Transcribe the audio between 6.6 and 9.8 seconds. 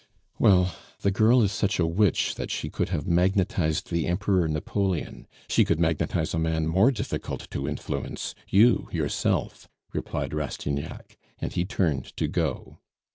more difficult to influence you yourself,"